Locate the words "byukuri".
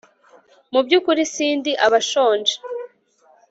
0.85-1.21